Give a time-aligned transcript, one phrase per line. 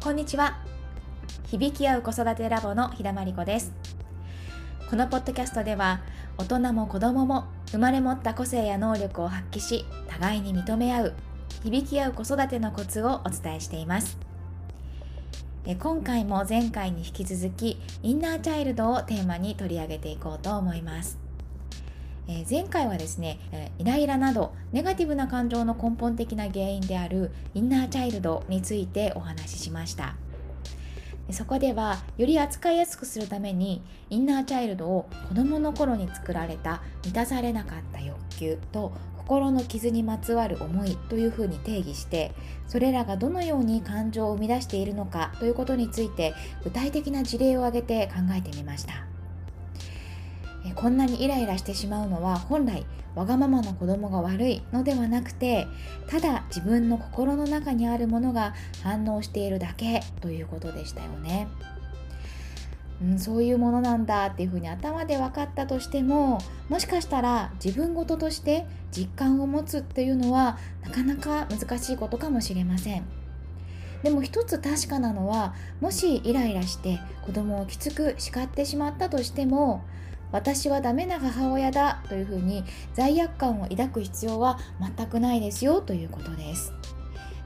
[0.00, 0.56] こんにちは。
[1.48, 3.72] 響き合う子育てラボの日田真理子です。
[4.88, 6.02] このポッドキャストでは
[6.38, 11.14] 大人も子供も生まれ持った個性や能力を発揮し互いに認め合う
[11.64, 14.18] 響き合う子育てのコツをお伝えしています。
[15.66, 21.27] 今回も前回に引き続きインナーチャイルドをテーマに取り上げていこうと思います。
[22.28, 30.14] え前回はですね、えイライラなどネガティブな感情の根本的な原因であるインナーチャイルドについてお話ししました。
[31.30, 42.32] そこではより扱いやすくするためにインナーチャイルドを子どもの頃に作られた満たされなかった欲求と心の傷にまつわる思いというふうに定義して
[42.66, 46.32] それらがどのように感情を生み出しているのかということについて
[46.64, 49.17] 具体的な事例を挙げて考えてみました。
[50.78, 55.66] こんなにイライラしてしまうのは本来わがままな子供が悪いのではなくて
[56.06, 61.48] ただ自分の心の中にあるものが反応しているだけということでしたよね。
[63.02, 73.04] うん、そういうものなんだっていうふうに頭で分かったとしてももしかしたら自分事として実感を持つっていうのはなかなか難しいことかもしれません。
[74.04, 79.82] でも一つ確かなのはもしイライラして子供をきつく叱ってしまったとしても
[80.32, 84.58] 私はダメな母親だというふうに罪悪感を抱く必要は
[84.96, 86.72] 全くないですよということです。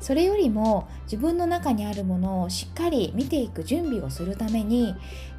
[0.01, 4.97] それよりも自分の中にあるものをしっかり見ていく準備をするために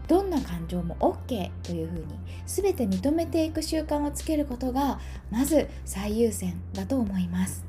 [0.08, 2.06] どんな感情も OK というふうに
[2.46, 5.00] 全て認めていく習慣をつけることが
[5.30, 7.66] まず最優先だと思います。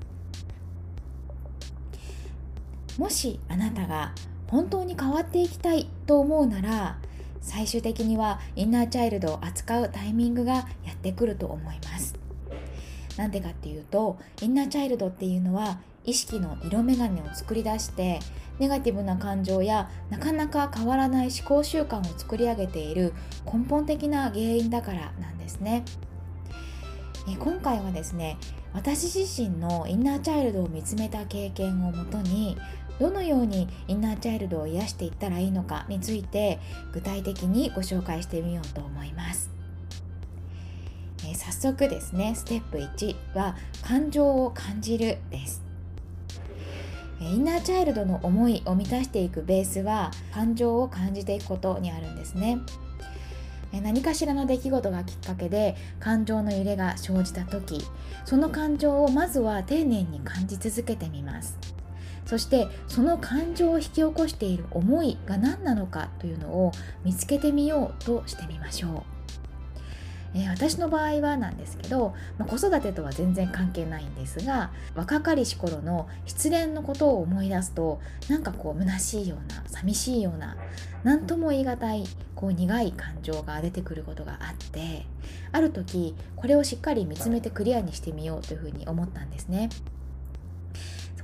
[2.96, 4.12] もしあなたが
[4.46, 6.98] 本当に変わっていきたいと思うなら
[7.44, 12.14] 最終的にはインナーチャイルドを扱うタイミングがやってくると思います。
[13.16, 18.18] なんでかっていうとインナーチャイルドっていうのは意識の色眼鏡を作り出して
[18.58, 23.12] ネガティブな感情やなかなか変わらない思考習慣を作り上げている
[23.44, 25.84] 根本的な原因だからなんですね。
[27.38, 28.36] 今回はですね
[28.74, 32.58] 私自身のインナーチャイルドを見つめた経験をもとに
[33.00, 36.60] どのようにインナーチャイルドを癒していったらいいのかについて
[36.92, 39.50] 具体的にご紹介してみようと思います。
[41.26, 45.62] えー、早速ですねステップ1は感情を感じるです。
[47.20, 52.58] インナーチャイルドの思いを満たしていくベースは感情を感じていくことにあるんですね。
[53.72, 57.82] 何かしらの出来事がきっかけで感情の揺れが生じた時
[58.24, 61.58] その感情をまずは丁寧に感じ続けてみます。
[62.26, 66.72] そしてその感情を引き起こしている思いが何なのかというのを
[67.04, 69.14] 見つけてみようとしてみましょう。
[70.34, 80.56] えー、私の場合はなんですけど、まあ、子育てとは全然関係ないんですが若かりし頃の失恋のことを思い出すとなんかこう虚しいような寂しいような
[81.04, 82.04] 何とも言い難い
[82.34, 85.06] こう苦い感情が出てくることがあって
[85.52, 89.70] ある時これをしっかり見つめてクリアにしてみようというふうに思ったんですね。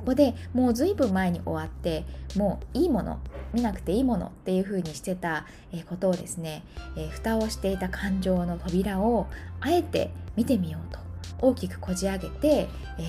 [0.00, 3.21] そこでもう随分前に終わってもういいもの
[3.53, 5.44] 見なくていいものっていう風にしてた
[5.91, 6.65] ことをですね、
[6.97, 9.27] え、蓋をしていた感情の扉を
[9.61, 10.99] あえて見てみようと
[11.47, 12.69] 大きくこじ開けて、
[12.99, 13.03] え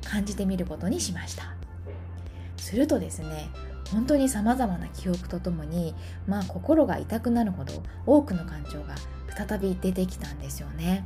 [0.00, 1.54] ー、感じてみることにしました。
[2.56, 3.50] するとですね
[3.92, 5.94] 本当にさまざまな記憶とともに、
[6.26, 8.94] まあ、心が痛くなるほど多くの感情が
[9.36, 11.04] 再び出てきたんですよね。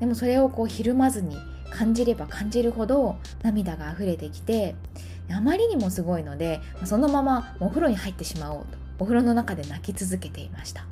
[0.00, 1.36] でもそれをこうひるまずに
[1.70, 4.74] 感じれば感じるほど涙が溢れてきて
[5.30, 10.84] あまりにもすごいのでそのままお風呂に入ってしまおうとお風呂の中で泣き続けていました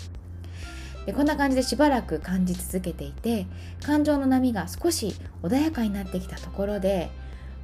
[1.06, 3.46] でこんな感じでしばらく感じ続けていて
[3.84, 7.10] 感情の波が少し穏やかになってきたところで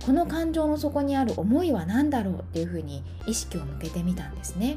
[0.05, 4.77] この感情の底にある思いは何だろうっていうふうに意識を向けてみたんですね。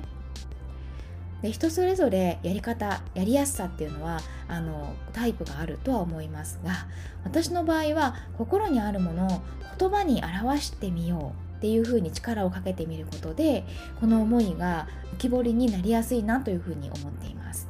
[1.42, 6.88] で人それぞれやり方やりやすさっていうのはあのタイプがあるとは思いますが
[7.24, 9.42] 私の場合は心にあるものを
[9.78, 13.66] 言葉に表してみようっていうふうに力をかけてみることで
[14.00, 17.68] この思いが浮き彫りになりやすいなというふうに思っています。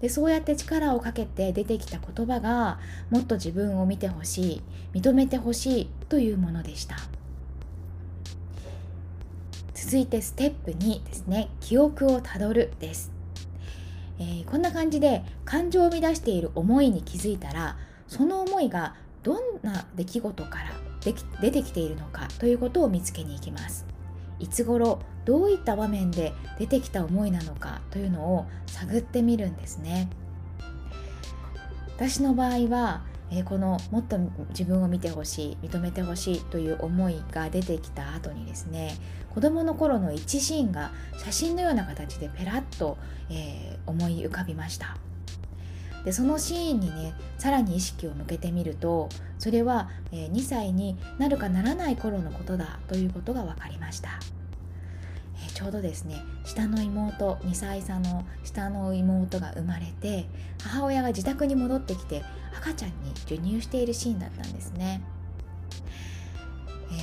[0.00, 2.78] でそうやって力をかけて出てきた言葉が
[3.10, 4.62] もっと自分を見てほしい
[4.94, 6.96] 認めてほしいというものでした。
[9.82, 11.48] 続いてステップ2ですね。
[11.58, 13.10] 記憶をたどるです、
[14.18, 20.72] えー、こんな感じで感情を生み出している思いに気づいたらその思いがどんな出来事から
[21.02, 23.86] でき出てきているのかということを見つけに行きます。
[24.38, 30.10] いつ頃どういった場面で出てきた思いなのかというのを探ってみるんですね。
[31.96, 34.18] 私の場合はえー、このもっと
[34.50, 38.96] 自分を見てほしい認めてほしいという思いが出てきた後にですね
[39.34, 42.98] 子どもの頃の一シーンが写真のような形でペラッと、
[43.30, 44.96] えー、思い浮かびました。
[46.04, 54.18] でそのシーンにねさらに意識を向けてみるとそれは、え、2歳になるかならない頃のことだということが分かりました、
[55.44, 60.26] えー、ちょうどですね下の妹2歳差の下の妹が生まれて
[60.60, 62.24] 母親が自宅に戻ってきて
[62.58, 65.00] 赤ちゃんに授乳しているシーンだったんですね。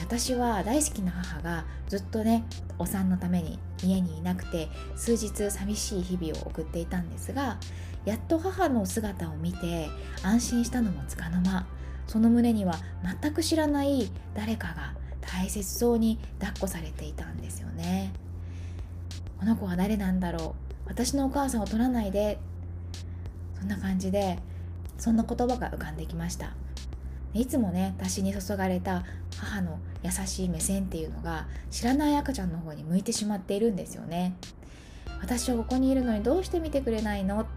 [0.01, 2.43] 私は大好きな母がずっとね
[2.77, 4.67] お産のために家にいなくて
[4.97, 7.57] 数日寂しい日々を送っていたんですが
[8.03, 9.87] やっと母の姿を見て
[10.23, 11.65] 安心したのもつかの間
[12.05, 12.75] その胸には
[13.21, 18.26] 全く知らない誰かが大切そうに抱っこされていたんですよね。
[19.39, 20.55] この子は誰なんだろ
[20.85, 20.89] う。
[20.89, 22.39] 私のお母さんを取らないで。
[23.59, 24.37] そんな感じで
[24.99, 26.53] そんな言葉が浮かんできました。
[27.33, 29.03] いつもね私に注がれた
[29.37, 34.35] 母の優しい目線っていうのが知らない赤ちゃんの方に向いてしまっているんですよね。
[35.21, 37.47] 私はここにいるのにどうして見てくれないの？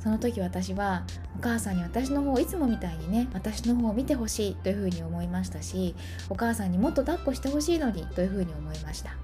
[0.00, 1.04] その時私は
[1.38, 5.94] お母さんに私の方をいつもみたいにね私の方を見てほしいというふうに思いましたし
[6.28, 9.14] お母さんにもっと抱っこしてほしいのにというふうに思いました。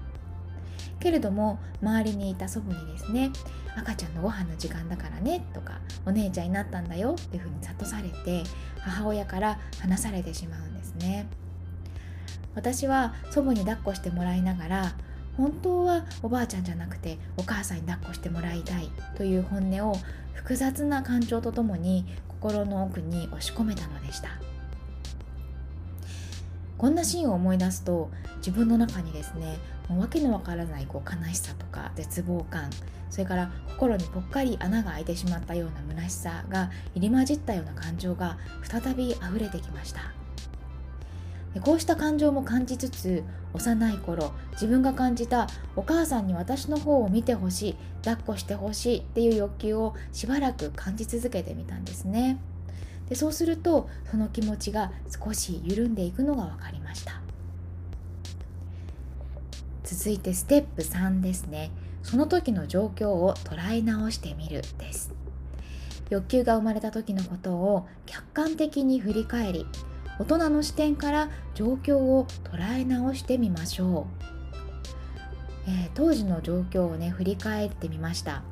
[0.99, 3.31] けれども周りにいた祖母にですね
[3.75, 8.43] 赤ちゃんのご飯の時間だからねとかお姉ちゃんになったんだよっていうふうに諭されて
[8.81, 11.27] 母親から離されてしまうんですね。
[12.55, 14.93] 私は祖母に抱っこしてもらいながら
[15.37, 19.95] 本当はおばあちゃんじゃなくてお母さんに抱っこしてもらいたいという本音を
[20.33, 24.48] 複雑な感情とともに心の奥に押し込めたのでした。
[26.79, 29.57] こんなシーンを思い出すと自分の中にですね
[29.89, 32.69] もう訳のわからないこう悲しさとか絶望感
[33.09, 40.13] それから心にぽっかり穴が開いてしまったような虚しさが入り混じったような感情が再び溢れてきました。
[41.53, 43.23] でこうした感情も感じつつ
[43.53, 52.37] 幼い頃自分が感じたお母さんに私の方を見てほしい抱っこしてほしいっていう欲求をしばらく感じ続けてみたんですね。
[53.09, 54.91] でそうするとその気持ちが
[55.25, 57.19] 少し緩んでいくのが分かりました。
[59.83, 61.71] 続いてステップ3ですね。
[62.03, 65.11] その時の状況を捉え直してみるです。
[66.09, 69.65] 欲求が生まれた時のことを客観的に振り返り
[70.19, 74.07] 大人の視点から状況を捉え直してみましょ
[75.67, 78.43] う、えー、当時の状況をね振り返ってみました。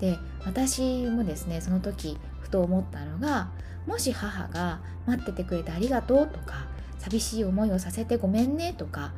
[0.00, 3.48] で私もですねその時ふと思ったのが
[3.86, 6.66] もし母が待っててくれてありがとうとか
[6.98, 9.12] 寂しい思いをさせてごめんねとか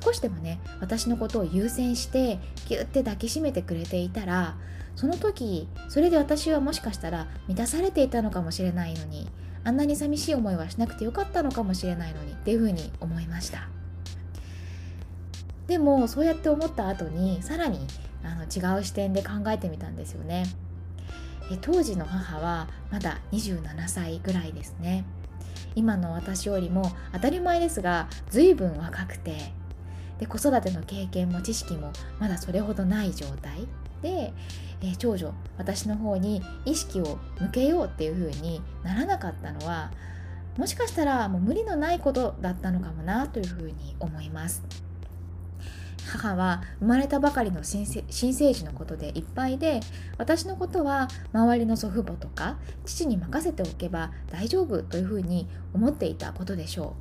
[0.00, 4.56] 少しでもね私のことを優先してギュッて抱きしめてくれていたら
[4.96, 9.28] その時それで私はもしかしたら満たされていたのかもしれないのに
[9.64, 13.68] あんなに寂しい思いはしなくてよかったのかもしれないのにっていうふうに思いました。
[15.68, 17.78] でもそうやって思った後にさらに
[18.24, 20.44] あの違う視点で考えてみたんですよね。
[21.52, 25.04] え当時の母はまだ27歳ぐらいですね。
[25.74, 29.52] 今の私よりも当たり前ですが随分若くて
[30.18, 33.66] で子育ての経験も知識もまだそれほどない状態。
[34.02, 34.32] で、
[34.80, 39.92] え、長女私の方に意識を向けようっていう風にならなかったのは
[40.56, 44.62] もしかしたらもう無理のないことだったのかもなというふうに思います。
[46.06, 48.02] 母は生まれたばかりの新生
[48.52, 49.80] 児のことでいっぱいで
[50.18, 56.94] 私のことは周りの祖父母とか父に任せておけば大丈夫というふうに思っていたことでしょ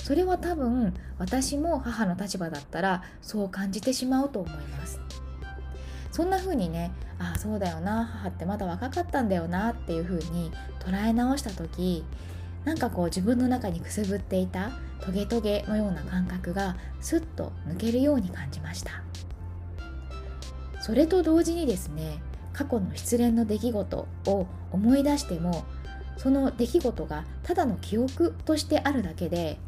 [0.00, 0.02] う。
[0.02, 5.00] それは多分私も母の立場だったらそう感じてしまうと思います。
[6.10, 12.04] そんな風にねああそうだよな母ってまだ若かったんだよなっていう風に捉え直した時
[12.64, 14.70] なんかこう自分の中にくすぶっていた
[15.04, 19.02] トゲトゲのような感覚がスッと抜けるように感じました。
[20.80, 22.20] それと同時にですね
[22.52, 25.64] 過去の失恋の出来事を思い出しても
[26.16, 29.58] その出来事がただの記憶としてあるだけで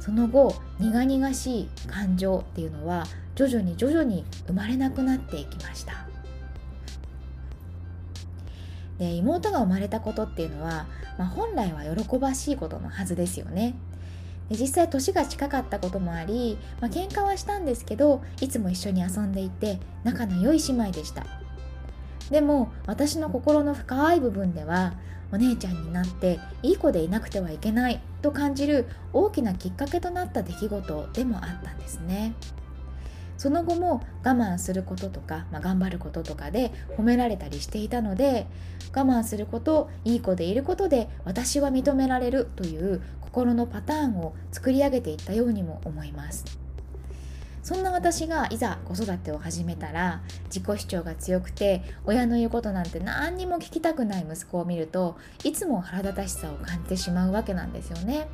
[0.00, 3.04] その後苦々しい感情っていうのは
[3.34, 6.06] 徐々に徐々に生まれなくなっていきました。
[8.98, 10.86] で妹が生まれたことっていうのは、
[11.18, 13.74] まあ、本来は喜ばしいことのはずですよね。
[14.50, 21.26] 実際年が近かったこともあり、まあ、喧嘩はしたんですけどいつも一緒に遊んでいて仲の良い姉妹でした。
[22.30, 24.94] でも私の心の深い部分では
[25.32, 32.34] お姉ちゃんになっていい子でいなくてはいけないと感じる大きなきっかけとなった出来事でもあったんですね。
[33.36, 38.46] その後も我慢することとか、まあ、頑張ることとかで褒められたりしていたので
[38.94, 43.00] 我慢することいい子でいることで私は認められるという
[43.32, 46.44] 心のパターンを作り上げていったようにも思います。
[47.62, 58.26] そんな私がいざ子育てを始めたら自己主張が強くて親の言うことなんて何にも聞きたくない息子を見るといつも腹立たしさを感じてしまうわけなんですよね。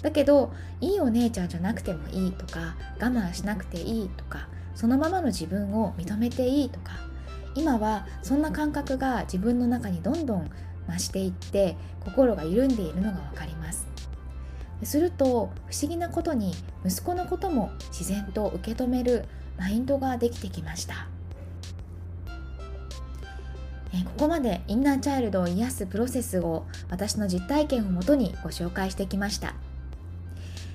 [0.00, 6.92] だけどいいお姉ちゃんじゃなくてもいいとか我慢しなくていいとかそのままの自分を認めていいとか
[7.54, 10.50] 今はそんな感覚が自分の中にどんどん
[10.88, 13.89] 増していって心が緩んでいるのが分かります。
[14.86, 19.24] すると不思議なことに息子のことも自然と受け止める
[19.58, 21.08] マインドができてきました。
[24.20, 29.54] ここまでインナーチャイルドを癒すプロセスを私の実体験をもとにご紹介してきました。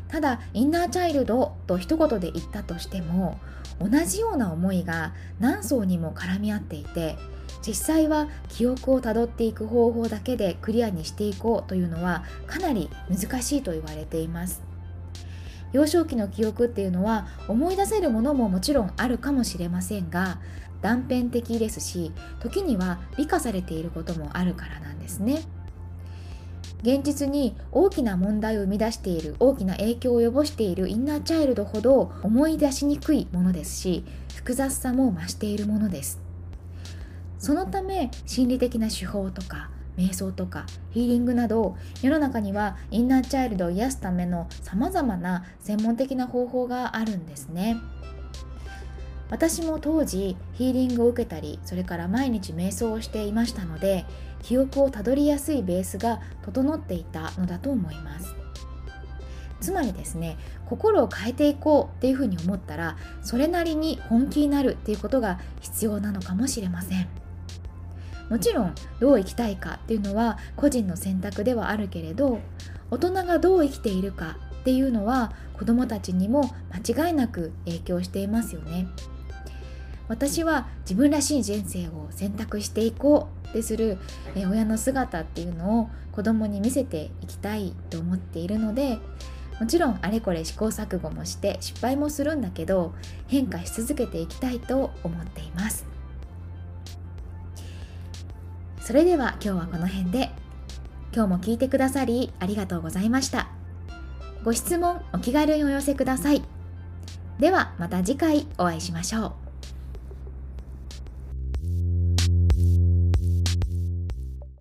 [0.08, 3.40] ただインナーチャイルドと一言で言ったとしても
[3.80, 7.18] 同じような思いが何層にも絡み合っていて
[7.66, 14.62] 実際は記憶をたどっていく方法だけでクリアにしていこうというのはかなり難しいと言われています。
[15.74, 20.40] 幼少期の記憶っていうのは思い出せるものももちろんあるかもしれませんが
[20.82, 25.42] 断片的ですし時には美化されていることもあるからなんですね。
[26.82, 34.06] 現実に大きな問題を生み出している大きな影響を及ぼしているインナーチャイルドほど思い出しにくいものですし
[34.36, 36.25] 複雑さも増しているものです。
[37.46, 47.78] そのため心理的な手法とか瞑想とかヒーリングなど世の中にはインナーチャイルドを癒すためのさまざまな専門的な方法があるんですね。
[49.30, 54.06] 私も当時ヒーリングを受けたりそれから毎日瞑想をしていましたので
[54.42, 58.34] 記憶をたどりやすいベースが整っていたのだと思います。
[59.62, 67.25] つまりですね心を変えていこうっていうふうに思ったらそれなりに本気になるっていうことが必要なのかもしれません。
[68.30, 72.40] もちろんどう生きたいかっていうのは個人の選択ではあるけれど
[72.92, 78.88] 大人がどう生きているかっていうのは子どもたちにも間違いなく影響していますよね。
[80.08, 83.98] 私は自分らしい人生を選択していこうってする
[84.36, 89.00] 親の姿っていうのを子供に見せていきたいと思っているので
[89.60, 92.94] もちろんあれこれ試行錯誤もして失敗もするんだけど
[93.28, 95.95] 変化し続けていきたいと思っています
[98.86, 100.30] それでは今日はこの辺で。
[101.12, 103.48] 今日も聞いてくださりありがとうございました。
[104.44, 106.44] ご質問お気軽にお寄せください。
[107.40, 109.45] ではまた次回お会いしましょう。